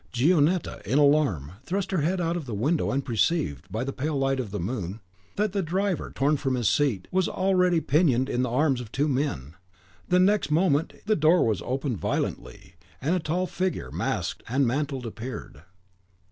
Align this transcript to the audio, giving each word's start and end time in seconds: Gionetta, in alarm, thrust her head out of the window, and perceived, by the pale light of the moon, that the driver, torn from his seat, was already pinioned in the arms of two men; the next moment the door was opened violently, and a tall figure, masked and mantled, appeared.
Gionetta, 0.11 0.81
in 0.83 0.97
alarm, 0.97 1.51
thrust 1.63 1.91
her 1.91 2.01
head 2.01 2.19
out 2.19 2.35
of 2.35 2.47
the 2.47 2.55
window, 2.55 2.89
and 2.89 3.05
perceived, 3.05 3.71
by 3.71 3.83
the 3.83 3.93
pale 3.93 4.17
light 4.17 4.39
of 4.39 4.49
the 4.49 4.59
moon, 4.59 4.99
that 5.35 5.51
the 5.53 5.61
driver, 5.61 6.09
torn 6.09 6.37
from 6.37 6.55
his 6.55 6.67
seat, 6.67 7.07
was 7.11 7.27
already 7.29 7.79
pinioned 7.79 8.27
in 8.27 8.41
the 8.41 8.49
arms 8.49 8.81
of 8.81 8.91
two 8.91 9.07
men; 9.07 9.53
the 10.09 10.17
next 10.17 10.49
moment 10.49 10.93
the 11.05 11.15
door 11.15 11.45
was 11.45 11.61
opened 11.61 11.99
violently, 11.99 12.73
and 12.99 13.13
a 13.13 13.19
tall 13.19 13.45
figure, 13.45 13.91
masked 13.91 14.41
and 14.49 14.65
mantled, 14.65 15.05
appeared. 15.05 15.61